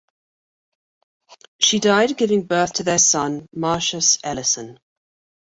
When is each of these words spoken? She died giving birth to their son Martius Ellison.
She 1.59 1.77
died 1.79 2.17
giving 2.17 2.47
birth 2.47 2.73
to 2.73 2.83
their 2.83 2.97
son 2.97 3.45
Martius 3.53 4.17
Ellison. 4.23 4.79